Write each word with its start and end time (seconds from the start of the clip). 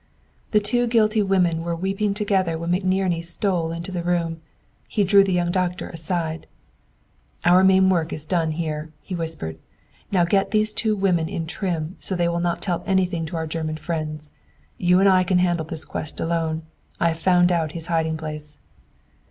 The 0.49 0.59
two 0.59 0.87
guilty 0.87 1.21
women 1.21 1.61
were 1.63 1.75
weeping 1.75 2.15
together 2.15 2.57
when 2.57 2.71
McNerney 2.71 3.23
stole 3.23 3.71
into 3.71 3.91
the 3.91 4.01
room. 4.01 4.41
He 4.87 5.03
drew 5.03 5.23
the 5.23 5.31
young 5.31 5.51
doctor 5.51 5.89
aside. 5.89 6.47
"Our 7.45 7.63
main 7.63 7.87
work 7.87 8.11
is 8.11 8.25
done 8.25 8.53
here," 8.53 8.91
he 9.03 9.13
whispered. 9.13 9.59
"Now 10.11 10.25
get 10.25 10.49
these 10.49 10.71
two 10.71 10.95
women 10.95 11.29
in 11.29 11.45
trim 11.45 11.97
so 11.99 12.15
they 12.15 12.27
will 12.27 12.39
not 12.39 12.63
tell 12.63 12.83
anything 12.87 13.27
to 13.27 13.35
our 13.35 13.45
German 13.45 13.77
friends. 13.77 14.31
You 14.79 14.99
and 14.99 15.07
I 15.07 15.23
can 15.23 15.37
handle 15.37 15.67
this 15.67 15.85
quest 15.85 16.19
alone. 16.19 16.63
I've 16.99 17.19
found 17.19 17.51
out 17.51 17.73
his 17.73 17.85
hiding 17.85 18.17
place!" 18.17 18.57